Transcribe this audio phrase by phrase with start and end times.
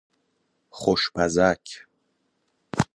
[0.69, 1.85] خوش بزک